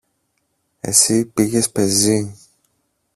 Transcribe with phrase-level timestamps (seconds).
[0.79, 2.33] Εσύ πήγες πεζή.